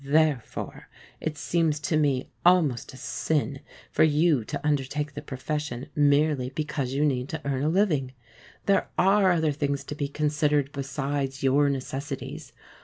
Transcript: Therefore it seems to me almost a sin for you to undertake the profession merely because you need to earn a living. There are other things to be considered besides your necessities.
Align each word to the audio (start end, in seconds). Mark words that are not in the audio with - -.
Therefore 0.03 0.89
it 1.19 1.37
seems 1.37 1.79
to 1.81 1.95
me 1.95 2.31
almost 2.43 2.91
a 2.91 2.97
sin 2.97 3.59
for 3.91 4.01
you 4.03 4.43
to 4.45 4.59
undertake 4.65 5.13
the 5.13 5.21
profession 5.21 5.89
merely 5.95 6.49
because 6.49 6.93
you 6.93 7.05
need 7.05 7.29
to 7.29 7.41
earn 7.45 7.61
a 7.61 7.69
living. 7.69 8.13
There 8.65 8.89
are 8.97 9.31
other 9.31 9.51
things 9.51 9.83
to 9.83 9.93
be 9.93 10.07
considered 10.07 10.71
besides 10.71 11.43
your 11.43 11.69
necessities. 11.69 12.51